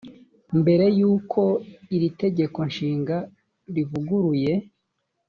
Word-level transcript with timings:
mbere 0.59 0.85
y 0.99 1.01
uko 1.13 1.41
iri 1.95 2.09
tegeko 2.21 2.57
nshinga 2.69 3.17
rivuguruye 3.75 4.53